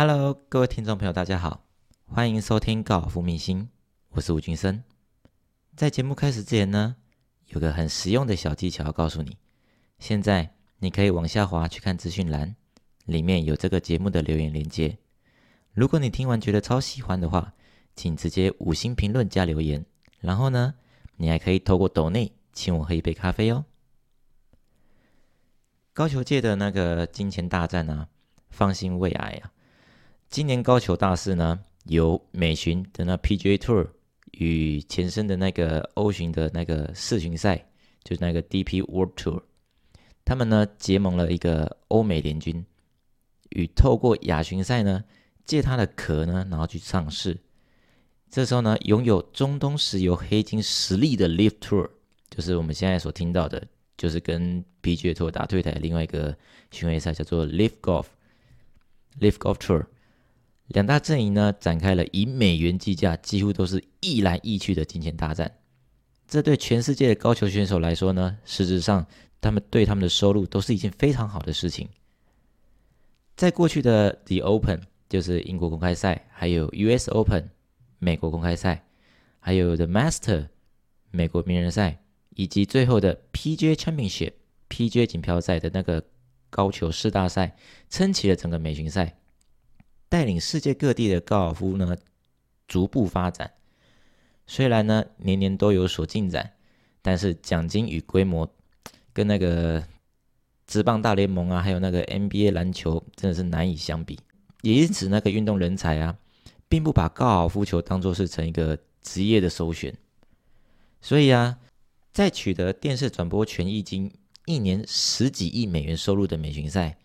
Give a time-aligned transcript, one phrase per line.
[0.00, 1.64] Hello，各位听众朋友，大家好，
[2.06, 3.68] 欢迎收听高尔夫明星，
[4.10, 4.84] 我是吴俊生。
[5.74, 6.94] 在节目开始之前呢，
[7.48, 9.36] 有个很实用的小技巧要告诉你。
[9.98, 12.54] 现在你可以往下滑去看资讯栏，
[13.06, 14.96] 里面有这个节目的留言连接。
[15.72, 17.54] 如果你听完觉得超喜欢的话，
[17.96, 19.84] 请直接五星评论加留言。
[20.20, 20.74] 然后呢，
[21.16, 23.64] 你还可以透过抖内请我喝一杯咖啡哦。
[25.92, 28.06] 高球界的那个金钱大战啊，
[28.48, 29.50] 放心未来啊。
[30.30, 33.88] 今年高球大事呢，由美巡的那 PGA Tour
[34.32, 37.66] 与前身的那个欧巡的那个世巡赛，
[38.04, 39.42] 就是那个 DP World Tour，
[40.26, 42.62] 他们呢结盟了一个欧美联军，
[43.50, 45.02] 与透过亚巡赛呢
[45.46, 47.38] 借他的壳呢，然后去上市。
[48.30, 51.88] 这时候呢，拥有中东石油黑金实力的 Live Tour，
[52.28, 56.36] 就是我们现在所听到的，就是跟 PGA Tour 打对台的另外一个
[56.70, 59.86] 巡回赛，叫做 Live Golf，Live Golf Tour。
[60.68, 65.50] 两大阵营呢，展开了以美元计价，几乎都是一来一去的金钱大战。
[66.26, 69.06] 这对全世界的高球选手来说呢，实质上
[69.40, 71.88] 他们对他们的收入都是一件非常好的事情。
[73.34, 77.48] 在过去的 The Open，就是英国公开赛，还有 US Open，
[77.98, 78.84] 美国公开赛，
[79.40, 80.48] 还有 The Master，
[81.10, 82.02] 美国名人赛，
[82.34, 86.04] 以及最后的 PGA Championship，PGA 锦标赛的那个
[86.50, 87.56] 高球四大赛，
[87.88, 89.17] 撑起了整个美巡赛。
[90.08, 91.96] 带领世界各地的高尔夫呢
[92.66, 93.52] 逐步发展，
[94.46, 96.52] 虽然呢年年都有所进展，
[97.02, 98.50] 但是奖金与规模
[99.12, 99.86] 跟那个
[100.66, 104.18] 职棒大联盟啊，还有那个 NBA 篮球真的是难以相比。
[104.62, 106.18] 也因此，那个运动人才啊，
[106.68, 109.96] 并不把高尔夫球当作是成一个职业的首选。
[111.00, 111.58] 所以啊，
[112.12, 114.12] 在取得电视转播权益金
[114.46, 116.98] 一年十几亿美元收入的美巡赛，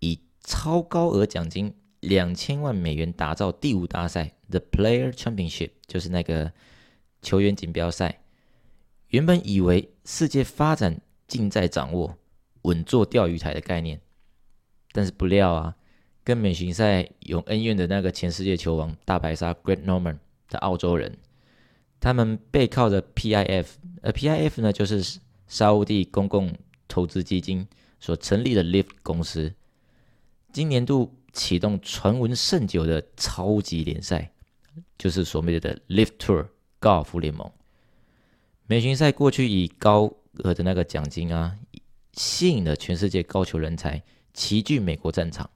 [0.00, 1.74] 以超高额奖金。
[2.00, 6.50] 两千万美元打造第五大赛 The Player Championship，就是那个
[7.20, 8.22] 球员锦标赛。
[9.08, 12.16] 原本以为世界发展尽在掌握，
[12.62, 14.00] 稳坐钓鱼台的概念，
[14.92, 15.76] 但是不料啊，
[16.24, 20.18] 跟美巡赛有恩怨的那个前世界球王大白鲨 Great Norman
[20.48, 21.18] 的澳洲人，
[22.00, 23.66] 他们背靠着 PIF，
[24.00, 26.54] 而 PIF 呢就是沙乌地公共
[26.88, 27.68] 投资基金
[27.98, 29.52] 所成立的 Lift 公司，
[30.50, 31.14] 今年度。
[31.32, 34.32] 启动传闻甚久的超级联赛，
[34.98, 36.48] 就是所谓的 Live Tour
[36.78, 37.50] 高尔夫联盟。
[38.66, 40.12] 美巡赛过去以高
[40.44, 41.56] 额的那个奖金啊，
[42.12, 44.02] 吸引了全世界高球人才
[44.32, 45.50] 齐聚美国战场，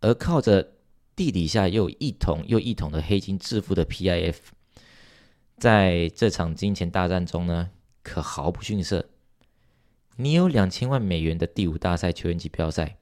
[0.00, 0.74] 而靠着
[1.16, 4.36] 地底下又一桶又一桶的黑金致富的 PIF，
[5.56, 7.70] 在这场金钱大战中呢，
[8.02, 9.08] 可毫不逊色。
[10.16, 12.98] 你有两千万美元的第五大赛球员级标赛。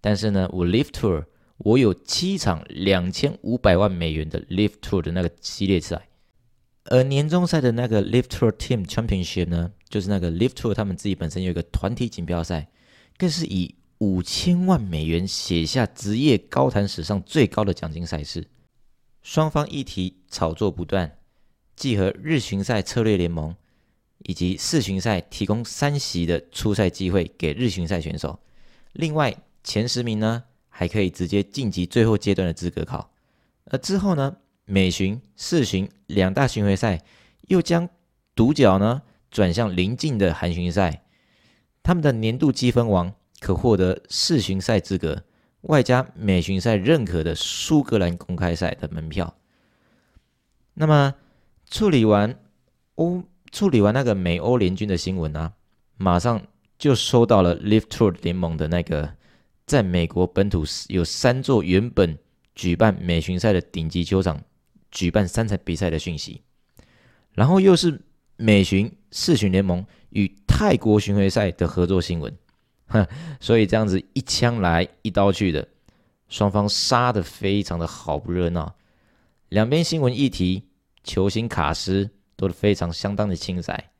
[0.00, 1.26] 但是呢，我 Live Tour
[1.58, 6.08] 我有七场两千五百万美元的 Live Tour 的那个系列赛，
[6.84, 12.70] 而年终赛的那个 Live Tour Team Championship 呢，就是那个 Live Tour 他们自己本身有一个团体锦标赛，
[13.18, 18.46] 更是以五千万美元写下职业高坛史上最高的奖金赛事。
[19.20, 21.18] 双方议题炒作不断，
[21.76, 23.54] 既和日巡赛策略联盟
[24.20, 28.40] 以及世巡赛提供三席的出赛机会给日巡赛选手，
[28.94, 29.36] 另外。
[29.62, 33.12] 前十名呢，还可以直接晋级最后阶段的资格考。
[33.66, 37.02] 而之后呢，美巡、世巡两大巡回赛
[37.48, 37.88] 又将
[38.34, 41.04] 独角呢转向临近的韩巡赛。
[41.82, 45.24] 他们的年度积分王可获得世巡赛资格，
[45.62, 49.34] 外加美巡赛认可的苏格兰公开赛的门票。
[50.74, 51.14] 那么
[51.70, 52.40] 处理完
[52.94, 53.22] 欧
[53.52, 55.52] 处理完那个美欧联军的新闻啊，
[55.96, 56.46] 马上
[56.78, 59.19] 就收到了 Live Tour 联盟的那个。
[59.70, 62.18] 在美国本土有三座原本
[62.56, 64.42] 举办美巡赛的顶级球场
[64.90, 66.42] 举办三场比赛的讯息，
[67.34, 68.00] 然后又是
[68.34, 72.36] 美巡世巡联盟与泰国巡回赛的合作新闻，
[72.86, 73.06] 哼，
[73.38, 75.68] 所以这样子一枪来一刀去的，
[76.28, 78.74] 双方杀的非常的好不热闹，
[79.50, 80.64] 两边新闻议题、
[81.04, 83.92] 球星卡斯都是非常相当的精彩。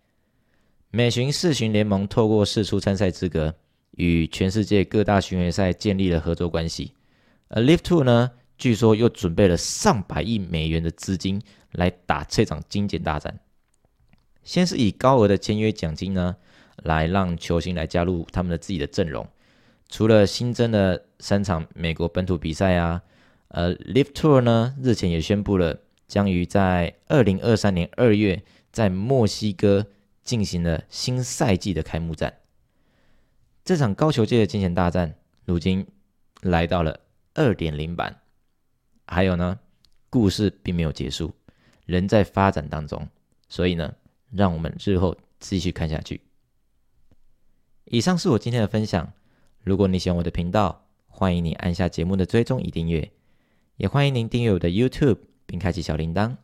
[0.90, 3.54] 美巡世巡联盟透过世出参赛资格。
[4.00, 6.94] 与全世界各大巡回赛建立了合作关系，
[7.48, 11.42] 而 Live Two 呢，据说又准备了上百亿美元的资金
[11.72, 13.38] 来打这场精简大战。
[14.42, 16.36] 先是以高额的签约奖金呢，
[16.82, 19.28] 来让球星来加入他们的自己的阵容。
[19.90, 23.02] 除了新增的三场美国本土比赛啊，
[23.48, 28.42] 呃，Live Tour 呢日前也宣布了，将于在二零二三年二月
[28.72, 29.84] 在墨西哥
[30.22, 32.32] 进行了新赛季的开幕战。
[33.64, 35.14] 这场高球界的金钱大战，
[35.44, 35.86] 如今
[36.42, 37.00] 来到了
[37.34, 38.20] 二点零版。
[39.06, 39.58] 还有呢，
[40.08, 41.32] 故事并没有结束，
[41.84, 43.08] 仍在发展当中。
[43.48, 43.94] 所以呢，
[44.30, 46.20] 让我们日后继续看下去。
[47.84, 49.12] 以上是我今天的分享。
[49.62, 53.10] 如果你喜欢我的频道，欢迎你按下节目的追踪与订阅，
[53.76, 56.36] 也欢迎您订阅我的 YouTube 并开启小铃铛，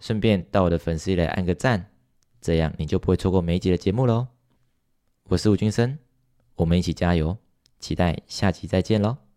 [0.00, 1.90] 顺便到我的粉丝页来按个赞，
[2.40, 4.28] 这样你就不会错过每一集的节目喽。
[5.24, 5.98] 我是吴君生，
[6.60, 7.38] 我们一起加油，
[7.78, 9.29] 期待下期再见喽。